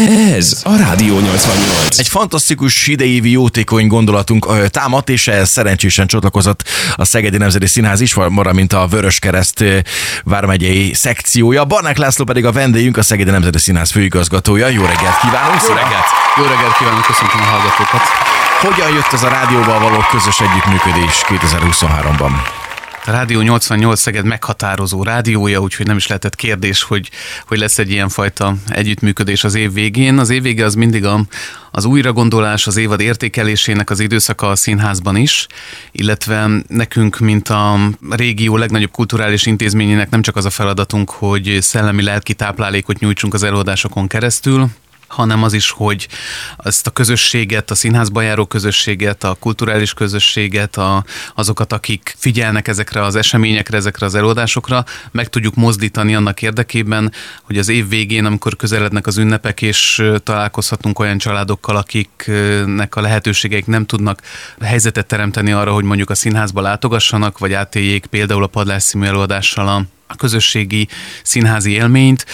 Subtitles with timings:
[0.00, 1.98] Ez a Rádió 88.
[1.98, 6.62] Egy fantasztikus idejévi jótékony gondolatunk támadt, és ehhez szerencsésen csatlakozott
[6.96, 9.78] a Szegedi Nemzeti Színház is, valamint a Vörös Kereszt ö,
[10.24, 11.64] vármegyei szekciója.
[11.64, 14.68] Barnák László pedig a vendégünk, a Szegedi Nemzeti Színház főigazgatója.
[14.68, 15.60] Jó reggelt kívánunk!
[15.68, 16.06] Jó reggelt!
[16.36, 18.02] Jó reggelt kívánok, köszöntöm a hallgatókat!
[18.60, 22.63] Hogyan jött ez a rádióval való közös együttműködés 2023-ban?
[23.06, 27.10] A Rádió 88 Szeged meghatározó rádiója, úgyhogy nem is lehetett kérdés, hogy,
[27.46, 30.18] hogy lesz egy ilyen fajta együttműködés az év végén.
[30.18, 31.20] Az év vége az mindig a,
[31.70, 35.46] az újragondolás, az évad értékelésének az időszaka a színházban is,
[35.92, 37.78] illetve nekünk, mint a
[38.10, 43.42] régió legnagyobb kulturális intézményének nem csak az a feladatunk, hogy szellemi lelki táplálékot nyújtsunk az
[43.42, 44.68] előadásokon keresztül,
[45.14, 46.08] hanem az is, hogy
[46.58, 51.04] ezt a közösséget, a színházba járó közösséget, a kulturális közösséget, a,
[51.34, 57.58] azokat, akik figyelnek ezekre az eseményekre, ezekre az előadásokra, meg tudjuk mozdítani annak érdekében, hogy
[57.58, 63.86] az év végén, amikor közelednek az ünnepek, és találkozhatunk olyan családokkal, akiknek a lehetőségeik nem
[63.86, 64.20] tudnak
[64.60, 69.82] helyzetet teremteni arra, hogy mondjuk a színházba látogassanak, vagy átéljék például a padlás előadással a,
[70.06, 70.88] a közösségi
[71.22, 72.26] színházi élményt,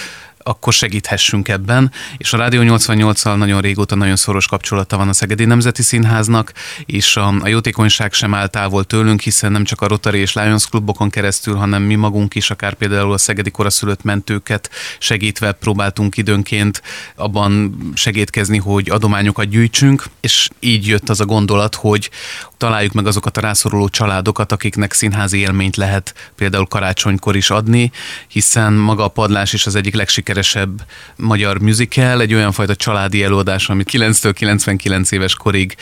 [0.43, 1.93] akkor segíthessünk ebben.
[2.17, 6.53] És a Rádió 88-al nagyon régóta nagyon szoros kapcsolata van a Szegedi Nemzeti Színháznak,
[6.87, 10.67] és a, a jótékonyság sem áll távol tőlünk, hiszen nem csak a Rotary és Lions
[10.67, 16.83] klubokon keresztül, hanem mi magunk is, akár például a Szegedi koraszülött mentőket segítve próbáltunk időnként
[17.15, 22.11] abban segítkezni, hogy adományokat gyűjtsünk, és így jött az a gondolat, hogy
[22.57, 27.91] találjuk meg azokat a rászoruló családokat, akiknek színházi élményt lehet például karácsonykor is adni,
[28.29, 29.95] hiszen maga a padlás is az egyik
[30.35, 30.87] legsikeresebb
[31.17, 35.77] magyar musical, egy olyan fajta családi előadás, amit 9-től 99 éves korig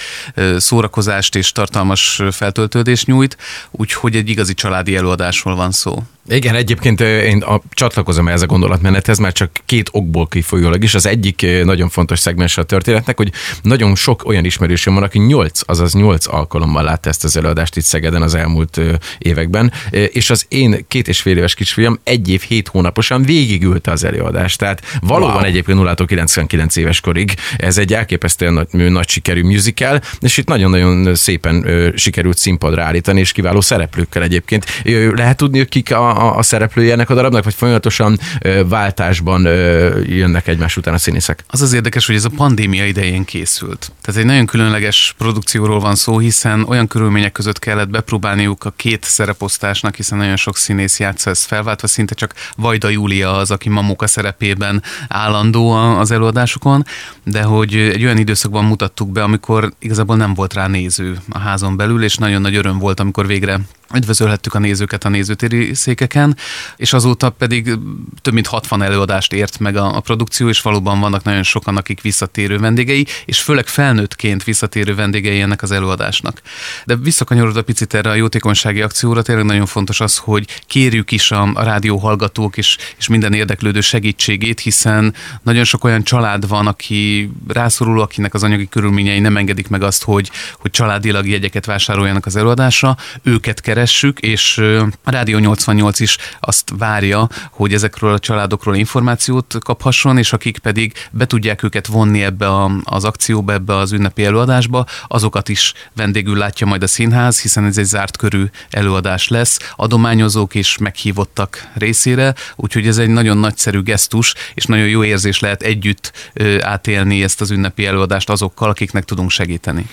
[0.56, 3.36] szórakozást és tartalmas feltöltődést nyújt,
[3.70, 6.02] úgyhogy egy igazi családi előadásról van szó.
[6.28, 10.94] Igen, egyébként én a, csatlakozom ehhez a gondolatmenethez, már csak két okból kifolyólag is.
[10.94, 15.60] Az egyik nagyon fontos szegmens a történetnek, hogy nagyon sok olyan ismerősöm van, aki nyolc,
[15.66, 18.80] azaz nyolc alkalommal látta ezt az előadást itt Szegeden az elmúlt
[19.18, 24.04] években, és az én két és fél éves kisfiam egy év, hét hónaposan végigülte az
[24.04, 24.58] előadást.
[24.58, 25.44] Tehát valóban wow.
[25.44, 31.14] egyébként 0 99 éves korig ez egy elképesztően nagy, nagy sikerű musical, és itt nagyon-nagyon
[31.14, 31.66] szépen
[31.96, 34.82] sikerült színpadra állítani, és kiváló szereplőkkel egyébként.
[35.14, 39.44] Lehet tudni, hogy kik a, a, a szereplője ennek a darabnak, vagy folyamatosan ö, váltásban
[39.44, 41.44] ö, jönnek egymás után a színészek?
[41.46, 43.92] Az az érdekes, hogy ez a pandémia idején készült.
[44.00, 49.04] Tehát egy nagyon különleges produkcióról van szó, hiszen olyan körülmények között kellett bepróbálniuk a két
[49.04, 54.06] szereposztásnak, hiszen nagyon sok színész játsza ezt felváltva, szinte csak Vajda Júlia az, aki Mamuka
[54.06, 56.84] szerepében állandó az előadásokon,
[57.24, 61.76] de hogy egy olyan időszakban mutattuk be, amikor igazából nem volt rá néző a házon
[61.76, 63.60] belül, és nagyon nagy öröm volt, amikor végre
[63.94, 66.36] Üdvözölhettük a nézőket a nézőtéri székeken,
[66.76, 67.78] és azóta pedig
[68.22, 72.00] több mint 60 előadást ért meg a, a produkció, és valóban vannak nagyon sokan, akik
[72.00, 76.42] visszatérő vendégei, és főleg felnőttként visszatérő vendégei ennek az előadásnak.
[76.84, 81.50] De visszakanyarodva picit erre a jótékonysági akcióra, tényleg nagyon fontos az, hogy kérjük is a,
[81.54, 82.18] a rádió
[82.54, 88.42] és, és minden érdeklődő segítségét, hiszen nagyon sok olyan család van, aki rászorul, akinek az
[88.42, 93.76] anyagi körülményei nem engedik meg azt, hogy, hogy családilag jegyeket vásároljanak az előadásra, őket kell
[93.78, 94.58] keressük, és
[95.04, 100.92] a Rádió 88 is azt várja, hogy ezekről a családokról információt kaphasson, és akik pedig
[101.10, 106.36] be tudják őket vonni ebbe a, az akcióba, ebbe az ünnepi előadásba, azokat is vendégül
[106.36, 112.34] látja majd a színház, hiszen ez egy zárt körű előadás lesz, adományozók és meghívottak részére,
[112.56, 117.50] úgyhogy ez egy nagyon nagyszerű gesztus, és nagyon jó érzés lehet együtt átélni ezt az
[117.50, 119.86] ünnepi előadást azokkal, akiknek tudunk segíteni.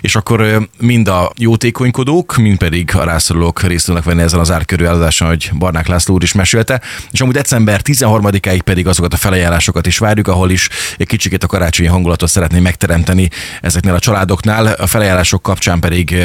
[0.00, 4.84] És akkor mind a jótékonykodók, mind pedig a rászorulók részt tudnak venni ezen az árkörű
[4.84, 6.80] eladáson, hogy Barnák László úr is mesélte.
[7.10, 11.46] És amúgy december 13-áig pedig azokat a felajánlásokat is várjuk, ahol is egy kicsikét a
[11.46, 13.28] karácsonyi hangulatot szeretné megteremteni
[13.60, 14.66] ezeknél a családoknál.
[14.66, 16.16] A felajánlások kapcsán pedig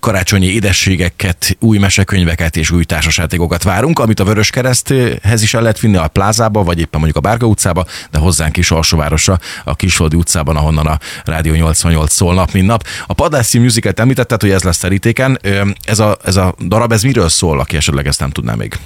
[0.00, 5.80] karácsonyi édességeket, új mesekönyveket és új társasjátékokat várunk, amit a Vörös Kereszthez is el lehet
[5.80, 10.16] vinni a plázába, vagy éppen mondjuk a Bárga utcába, de hozzánk is Alsóvárosra, a Kisfoldi
[10.16, 12.86] utcában, ahonnan a Rádió 88 szól nap, mint nap.
[13.06, 15.38] A Padászi Musical-t említetted, hogy ez lesz terítéken.
[15.82, 18.78] Ez a, ez a darab, ez miről szól, aki esetleg ezt nem tudná még?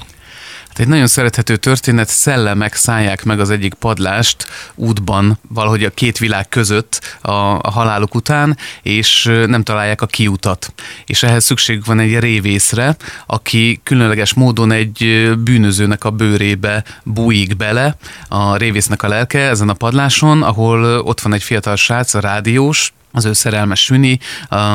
[0.69, 6.19] Hát egy nagyon szerethető történet, szellemek szállják meg az egyik padlást útban, valahogy a két
[6.19, 10.73] világ között a, a haláluk után, és nem találják a kiutat.
[11.07, 12.97] És ehhez szükségük van egy révészre,
[13.27, 17.97] aki különleges módon egy bűnözőnek a bőrébe bújik bele,
[18.29, 22.93] a révésznek a lelke ezen a padláson, ahol ott van egy fiatal srác, a rádiós,
[23.19, 24.19] az ő szerelmes Süni,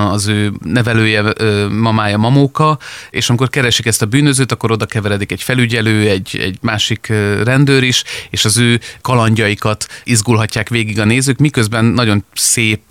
[0.10, 1.24] az ő nevelője,
[1.69, 2.78] mamája Mamóka,
[3.10, 7.07] és amikor keresik ezt a bűnözőt, akkor oda keveredik egy felügyelő, egy, egy másik
[7.44, 12.81] rendőr is, és az ő kalandjaikat izgulhatják végig a nézők, miközben nagyon szép,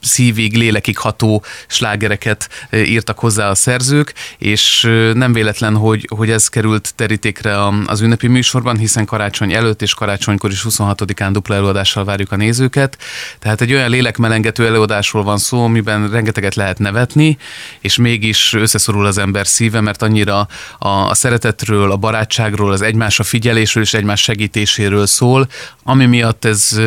[0.00, 6.92] szívig, lélekig ható slágereket írtak hozzá a szerzők, és nem véletlen, hogy, hogy ez került
[6.96, 12.36] terítékre az ünnepi műsorban, hiszen karácsony előtt és karácsonykor is 26-án dupla előadással várjuk a
[12.36, 12.98] nézőket.
[13.38, 17.36] Tehát egy olyan lélekmelengető előadásról van szó, amiben rengeteget lehet nevetni,
[17.80, 20.48] és mégis összeszorul az ember szíve, mert annyira
[20.78, 25.48] a, a szeretetről, a barátságról, az egymásra figyelésről és egymás segítéséről szól,
[25.84, 26.78] ami miatt ez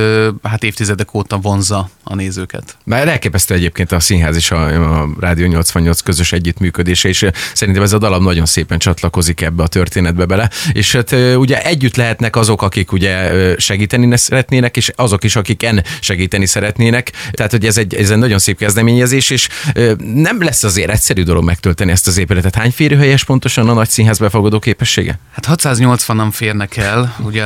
[0.43, 2.77] hát évtizedek óta vonza a nézőket.
[2.83, 7.93] Már elképesztő egyébként a színház és a, a Rádió 88 közös együttműködése, és szerintem ez
[7.93, 12.61] a dalab nagyon szépen csatlakozik ebbe a történetbe bele, és hát ugye együtt lehetnek azok,
[12.61, 17.95] akik ugye segíteni szeretnének, és azok is, akik en segíteni szeretnének, tehát hogy ez egy,
[17.95, 19.49] ez egy nagyon szép kezdeményezés, és
[19.97, 22.55] nem lesz azért egyszerű dolog megtölteni ezt az épületet.
[22.55, 25.19] Hány férőhelyes pontosan a nagy színház befogadó képessége?
[25.31, 27.43] Hát 680-an férnek el, ugye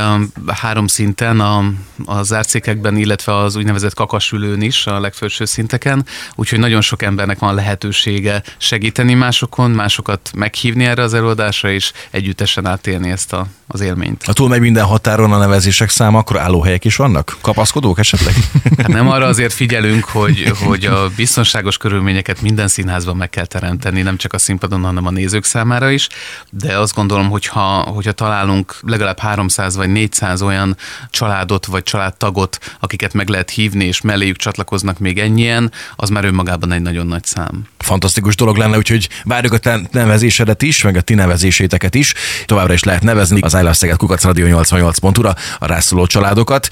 [0.47, 1.63] három szinten, a,
[2.05, 6.05] az árcékekben, illetve az úgynevezett kakasülőn is, a legfelső szinteken,
[6.35, 12.65] úgyhogy nagyon sok embernek van lehetősége segíteni másokon, másokat meghívni erre az előadásra, és együttesen
[12.65, 14.23] átélni ezt a, az élményt.
[14.25, 17.37] Ha túl megy minden határon a nevezések száma, akkor állóhelyek is vannak?
[17.41, 18.33] Kapaszkodók esetleg?
[18.77, 20.20] Hát nem arra azért figyelünk, hogy,
[20.65, 25.11] hogy a biztonságos körülményeket minden színházban meg kell teremteni, nem csak a színpadon, hanem a
[25.11, 26.07] nézők számára is,
[26.49, 30.77] de azt gondolom, hogy ha, hogyha találunk legalább 300 vagy 400 olyan
[31.09, 36.71] családot vagy családtagot, akiket meg lehet hívni, és melléjük csatlakoznak még ennyien, az már önmagában
[36.71, 37.67] egy nagyon nagy szám.
[37.77, 42.13] Fantasztikus dolog lenne, úgyhogy várjuk a te nevezésedet is, meg a ti nevezéséteket is.
[42.45, 46.67] Továbbra is lehet nevezni az I Love Kukac Radio 88 pontura a rászóló családokat.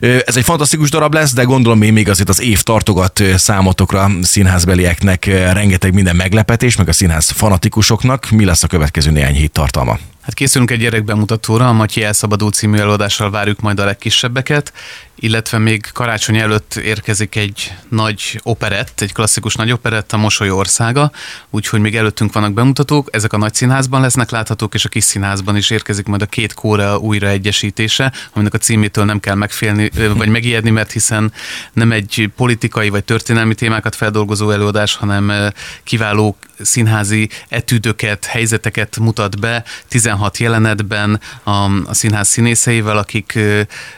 [0.00, 5.24] Ez egy fantasztikus darab lesz, de gondolom én még azért az év tartogat számotokra színházbelieknek
[5.52, 8.30] rengeteg minden meglepetés, meg a színház fanatikusoknak.
[8.30, 9.98] Mi lesz a következő néhány hét tartalma?
[10.22, 14.72] Hát készülünk egy gyerekbemutatóra, a Matyi Elszabadul című előadással várjuk majd a legkisebbeket,
[15.22, 21.10] illetve még karácsony előtt érkezik egy nagy operett, egy klasszikus nagy operett, a Mosoly országa,
[21.50, 25.56] úgyhogy még előttünk vannak bemutatók, ezek a nagy színházban lesznek láthatók, és a kis színházban
[25.56, 30.70] is érkezik majd a két kóra újraegyesítése, aminek a címétől nem kell megfélni, vagy megijedni,
[30.70, 31.32] mert hiszen
[31.72, 35.52] nem egy politikai vagy történelmi témákat feldolgozó előadás, hanem
[35.84, 41.50] kiváló színházi etűdöket, helyzeteket mutat be 16 jelenetben a,
[41.84, 43.38] a színház színészeivel, akik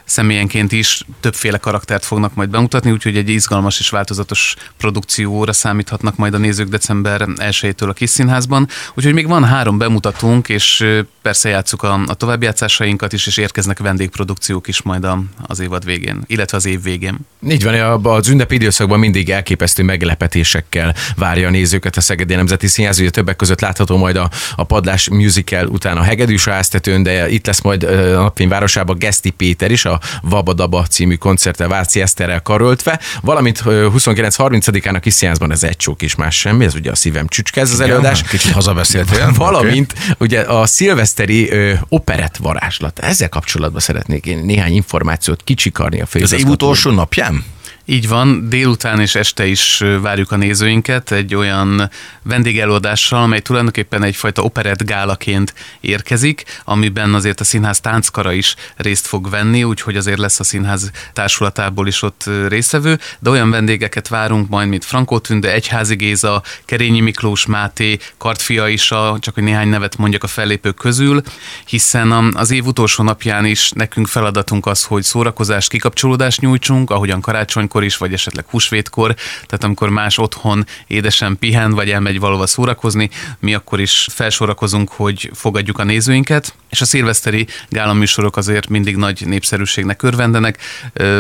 [0.04, 6.34] személyenként is többféle karaktert fognak majd bemutatni, úgyhogy egy izgalmas és változatos produkcióra számíthatnak majd
[6.34, 8.68] a nézők december 1-től a kis színházban.
[8.94, 10.86] Úgyhogy még van három bemutatónk, és
[11.22, 16.22] persze játsszuk a, a továbbjátszásainkat is, és érkeznek vendégprodukciók is majd a, az évad végén,
[16.26, 17.18] illetve az év végén.
[17.48, 22.98] Így van, az ünnepi időszakban mindig elképesztő meglepetésekkel várja a nézőket a Szegedi Nemzeti Színház,
[22.98, 27.46] ugye többek között látható majd a, a Padlás musical után a Hegedűs háztetőn, de itt
[27.46, 33.00] lesz majd a napfény városában Geszti Péter is, a Vabadaba című koncerttel Váci Eszterrel karöltve,
[33.20, 37.26] valamint 29-30-án a kis színházban ez egy csók is más semmi, ez ugye a szívem
[37.26, 38.22] csücske ez az előadás.
[38.22, 39.32] Kicsit hazabeszéltél.
[39.36, 40.14] Valamint okay.
[40.18, 42.98] ugye a szilveszteri ö, operett varázslat.
[42.98, 47.44] Ezzel kapcsolatban szeretnék én néhány információt kicsikarni a Az év utolsó napján?
[47.86, 51.90] Így van, délután és este is várjuk a nézőinket egy olyan
[52.22, 59.30] vendégelőadással, amely tulajdonképpen egyfajta operett gálaként érkezik, amiben azért a színház tánckara is részt fog
[59.30, 64.68] venni, úgyhogy azért lesz a színház társulatából is ott résztvevő, de olyan vendégeket várunk majd,
[64.68, 69.96] mint Frankó Tünde, Egyházi Géza, Kerényi Miklós Máté, Kartfia is, a, csak hogy néhány nevet
[69.96, 71.22] mondjak a fellépők közül,
[71.66, 77.68] hiszen az év utolsó napján is nekünk feladatunk az, hogy szórakozást, kikapcsolódást nyújtsunk, ahogyan karácsony
[77.74, 79.14] karácsonykor is, vagy esetleg húsvétkor,
[79.46, 85.30] tehát amikor más otthon édesen pihen, vagy elmegy valahova szórakozni, mi akkor is felsorakozunk, hogy
[85.34, 90.58] fogadjuk a nézőinket, és a szilveszteri gálaműsorok azért mindig nagy népszerűségnek örvendenek.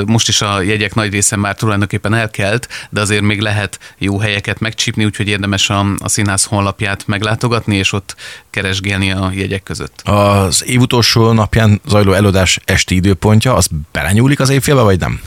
[0.06, 4.60] Most is a jegyek nagy része már tulajdonképpen elkelt, de azért még lehet jó helyeket
[4.60, 8.16] megcsípni, úgyhogy érdemes a, a színház honlapját meglátogatni, és ott
[8.50, 10.00] keresgélni a jegyek között.
[10.04, 15.20] Az év utolsó napján zajló előadás esti időpontja, az belenyúlik az évfélbe, vagy nem?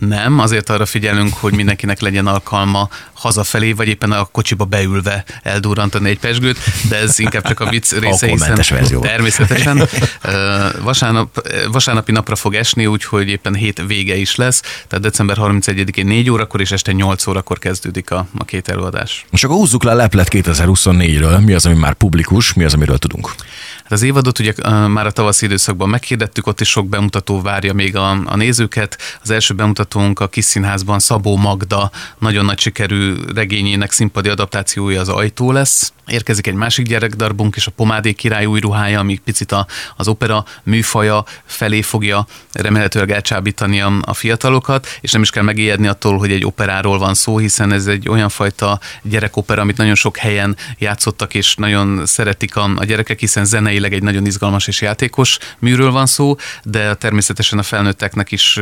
[0.00, 6.08] Nem, azért arra figyelünk, hogy mindenkinek legyen alkalma hazafelé, vagy éppen a kocsiba beülve eldurrantani
[6.08, 6.58] egy pesgőt,
[6.88, 8.60] de ez inkább csak a vicc része, hiszen
[9.00, 9.88] természetesen
[10.82, 16.30] vasárnap, vasárnapi napra fog esni, úgyhogy éppen hét vége is lesz, tehát december 31-én 4
[16.30, 19.26] órakor és este 8 órakor kezdődik a, a két előadás.
[19.30, 22.98] És akkor húzzuk le a leplet 2024-ről, mi az, ami már publikus, mi az, amiről
[22.98, 23.34] tudunk?
[23.82, 24.52] Hát az évadot ugye
[24.88, 28.98] már a tavaszi időszakban meghirdettük, ott is sok bemutató várja még a, a nézőket.
[29.22, 35.08] Az első bemutatónk a kis színházban Szabó Magda nagyon nagy sikerű regényének színpadi adaptációja az
[35.08, 35.92] Ajtó lesz.
[36.06, 39.66] Érkezik egy másik gyerekdarbunk és a Pomádék király új ruhája, ami picit a,
[39.96, 45.86] az opera műfaja felé fogja remélhetőleg elcsábítani a, a fiatalokat, és nem is kell megijedni
[45.86, 50.16] attól, hogy egy operáról van szó, hiszen ez egy olyan fajta gyerekopera, amit nagyon sok
[50.16, 55.38] helyen játszottak, és nagyon szeretik a, a gyerekek, hiszen zeneileg egy nagyon izgalmas és játékos
[55.58, 58.60] műről van szó, de természetesen a felnőtteknek is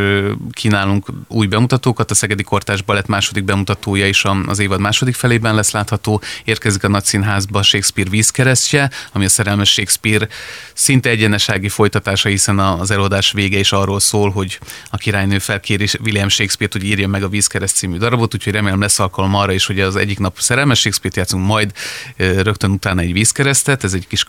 [0.52, 2.10] kínálunk új bemutatókat.
[2.10, 6.22] A Szegedi Kortás Balett második bemutatója is az évad második felében lesz látható.
[6.44, 10.28] Érkezik a Nagy Színházba Shakespeare vízkeresztje, ami a szerelmes Shakespeare
[10.74, 14.58] szinte egyenesági folytatása, hiszen az előadás vége is arról szól, hogy
[14.90, 18.98] a királynő felkéri William Shakespeare-t, hogy írja meg a vízkereszt című darabot, úgyhogy remélem lesz
[18.98, 21.72] alkalom arra is, hogy az egyik nap szerelmes Shakespeare-t játszunk, majd
[22.16, 24.24] rögtön utána egy vízkeresztet, ez egy kis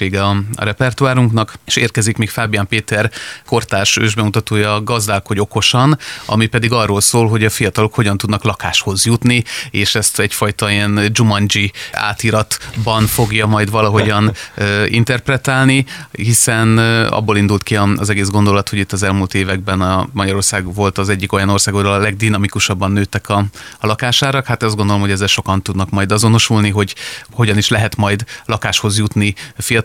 [0.00, 3.10] különlegessége a, a repertoárunknak, és érkezik még Fábián Péter
[3.46, 9.44] kortárs ősbemutatója Gazdálkodj okosan, ami pedig arról szól, hogy a fiatalok hogyan tudnak lakáshoz jutni,
[9.70, 14.32] és ezt egyfajta ilyen Jumanji átiratban fogja majd valahogyan
[15.00, 16.78] interpretálni, hiszen
[17.08, 21.08] abból indult ki az egész gondolat, hogy itt az elmúlt években a Magyarország volt az
[21.08, 23.44] egyik olyan ország, ahol a legdinamikusabban nőttek a,
[23.78, 24.46] a lakásárak.
[24.46, 26.94] Hát azt gondolom, hogy ezzel sokan tudnak majd azonosulni, hogy
[27.30, 29.34] hogyan is lehet majd lakáshoz jutni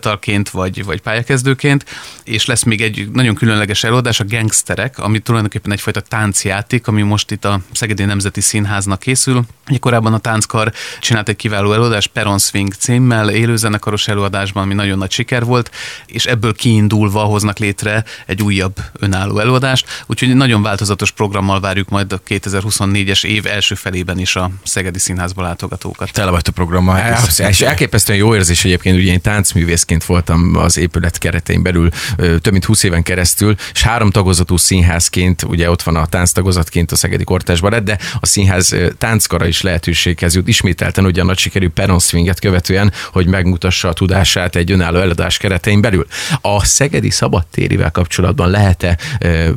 [0.06, 1.84] fiatalként vagy, vagy pályakezdőként.
[2.24, 7.30] És lesz még egy nagyon különleges előadás, a Gangsterek, ami tulajdonképpen egyfajta táncjáték, ami most
[7.30, 9.42] itt a Szegedi Nemzeti Színháznak készül.
[9.80, 15.10] Korábban a tánckar csinált egy kiváló előadást, Peron Swing címmel, élőzenekaros előadásban, ami nagyon nagy
[15.10, 15.70] siker volt,
[16.06, 22.12] és ebből kiindulva hoznak létre egy újabb önálló előadást, úgyhogy nagyon változatos programmal várjuk majd
[22.12, 26.12] a 2024-es év első felében is a Szegedi Színházba látogatókat.
[26.12, 27.16] Tele vagy a programmal.
[27.48, 32.64] És elképesztően jó érzés egyébként, ugye én táncművészként voltam az épület keretein belül több mint
[32.64, 37.60] 20 éven keresztül, és három tagozatú színházként, ugye ott van a tánctagozatként a Szegedi Kortás
[37.60, 42.40] Balett, de a színház tánckara is lehetőséghez jut ismételten ugye a nagy sikerű Peron Swinget
[42.40, 46.06] követően, hogy megmutassa a tudását egy önálló eladás keretein belül.
[46.40, 48.98] A Szegedi Szabadtérivel kapcsolatban lehet-e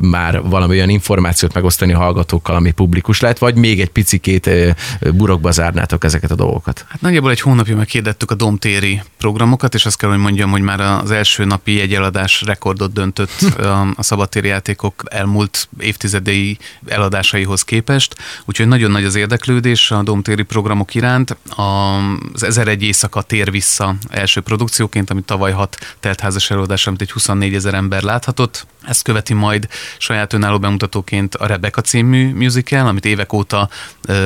[0.00, 4.74] már valami olyan információt megosztani a hallgatókkal, ami publikus lehet, vagy még egy picikét e,
[5.12, 6.84] burokba zárnátok ezeket a dolgokat?
[6.88, 10.80] Hát nagyjából egy hónapja meghirdettük a domtéri programokat, és azt kell, hogy mondjam, hogy már
[10.80, 13.40] az első napi jegyeladás rekordot döntött
[13.96, 20.94] a, szabadtéri játékok elmúlt évtizedei eladásaihoz képest, úgyhogy nagyon nagy az érdeklődés a domtéri programok
[20.94, 21.36] iránt.
[21.48, 27.54] Az 1001 éjszaka tér vissza első produkcióként, ami tavaly hat teltházas előadás, amit egy 24
[27.54, 28.66] ezer ember láthatott.
[28.82, 33.68] Ezt követi majd saját önálló bemutatóként a Rebecca című musical, amit évek óta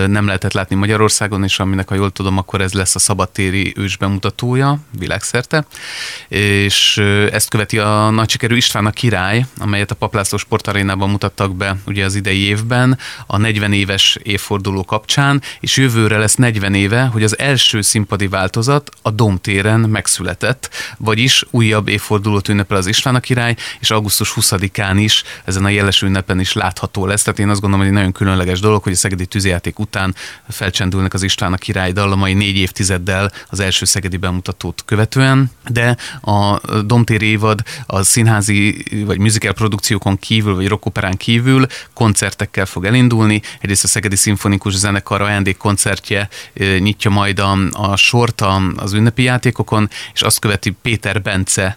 [0.06, 3.96] nem lehetett látni Magyarországon, és aminek, ha jól tudom, akkor ez lesz a szabadtéri ős
[3.96, 5.66] bemutatója világszerte.
[6.28, 6.96] És
[7.30, 12.04] ezt követi a nagy sikerű István a király, amelyet a Paplászló Sportarénában mutattak be ugye
[12.04, 17.38] az idei évben, a 40 éves évforduló kapcsán, és jövőre lesz 40 éve, hogy az
[17.38, 23.90] első színpadi változat a Domtéren megszületett, vagyis újabb évfordulót ünnepel az István a király, és
[23.90, 27.22] augusztus 20-án is ezen a jeles ünnepen is látható lesz.
[27.22, 30.14] Tehát én azt gondolom, hogy egy nagyon különleges dolog, hogy a Szegedi tűzjáték után
[30.48, 36.60] felcsendülnek az István a király dallamai négy évtizeddel az első szegedi bemutatót követően, de a
[36.82, 43.42] Domtéri évad a színházi vagy musical produkciókon kívül, vagy rockoperán kívül koncertekkel fog elindulni.
[43.60, 46.28] Egyrészt a Szegedi Szimfonikus Zenekar ajándékkoncertje
[46.78, 48.40] nyitja majd a, a sort
[48.76, 51.76] az ünnepi játékokon, és azt követi Péter Bence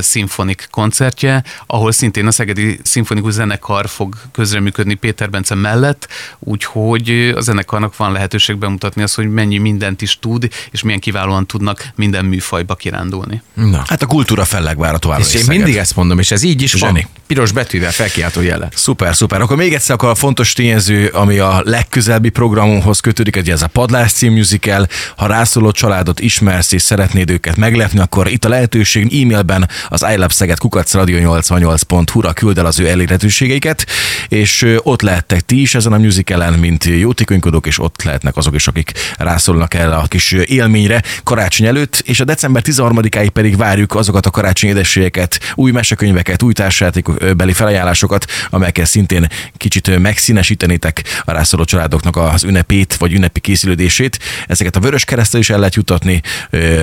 [0.00, 7.40] szimfonik koncertje, ahol szintén a Szegedi Szimfonikus Zenekar fog közreműködni Péter Bence mellett, úgyhogy a
[7.40, 12.24] zenekarnak van lehetőség bemutatni azt, hogy mennyi mindent is tud, és milyen kiválóan tudnak minden
[12.24, 13.35] műfajba kirándulni.
[13.54, 13.84] Na.
[13.86, 15.18] Hát a kultúra fellegvára tovább.
[15.18, 15.56] És én Szeged.
[15.56, 17.00] mindig ezt mondom, és ez így is Zseni.
[17.00, 17.10] van.
[17.26, 18.68] Piros betűvel felkiáltó jele.
[18.74, 19.40] Szuper, szuper.
[19.40, 23.66] Akkor még egyszer akkor a fontos tényező, ami a legközelebbi programunkhoz kötődik, hogy ez a
[23.66, 24.88] Padlás cím musical.
[25.16, 30.32] Ha rászóló családot ismersz és szeretnéd őket meglepni, akkor itt a lehetőség e-mailben az iLab
[30.36, 33.86] kukacradio88.hu-ra küld el az ő elérhetőségeiket,
[34.28, 38.66] és ott lehettek ti is ezen a musicalen, mint jótékonykodók, és ott lehetnek azok is,
[38.66, 44.26] akik rászólnak el a kis élményre karácsony előtt, és a december 13-áig pedig várjuk azokat
[44.26, 51.32] a karácsonyi édességeket, új mesekönyveket, új társjátékok beli felajánlásokat, amelyekkel szintén kicsit ö, megszínesítenétek a
[51.32, 54.18] rászóló családoknak az ünnepét, vagy ünnepi készülődését.
[54.46, 56.20] Ezeket a Vörös Keresztel is el lehet jutatni,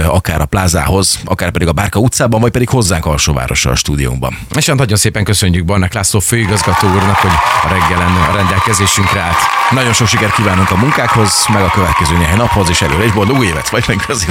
[0.05, 4.37] akár a plázához, akár pedig a Bárka utcában, vagy pedig hozzánk alsóvárosra a stúdiónkban.
[4.55, 7.31] És hát nagyon szépen köszönjük Barnak László főigazgató úrnak, hogy
[7.63, 9.37] a reggelen a rendelkezésünkre állt.
[9.71, 13.37] Nagyon sok sikert kívánunk a munkákhoz, meg a következő néhány naphoz, és előre egy boldog
[13.37, 14.25] új évet, vagy meg az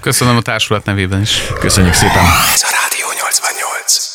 [0.00, 1.42] Köszönöm a társulat nevében is.
[1.60, 2.24] Köszönjük szépen.
[2.52, 4.09] Ez a Rádió 88.